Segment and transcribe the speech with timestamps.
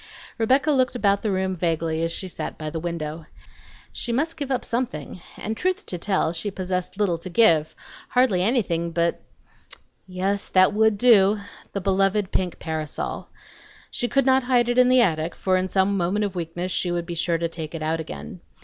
[0.39, 3.27] Rebecca looked about the room vaguely as she sat by the window.
[3.93, 7.75] She must give up something, and truth to tell she possessed little to give,
[8.09, 9.21] hardly anything but
[10.07, 11.39] yes, that would do,
[11.73, 13.29] the beloved pink parasol.
[13.91, 16.89] She could not hide it in the attic, for in some moment of weakness she
[16.91, 18.39] would be sure to take it out again.